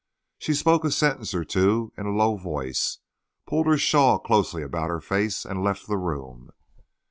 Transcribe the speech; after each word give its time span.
She 0.39 0.55
spoke 0.55 0.83
a 0.83 0.89
sentence 0.89 1.35
or 1.35 1.45
two 1.45 1.93
in 1.95 2.07
a 2.07 2.09
low 2.09 2.35
voice, 2.35 2.97
pulled 3.45 3.67
her 3.67 3.77
shawl 3.77 4.17
closely 4.17 4.63
about 4.63 4.89
her 4.89 4.99
face, 4.99 5.45
and 5.45 5.63
left 5.63 5.85
the 5.87 5.95
room. 5.99 6.49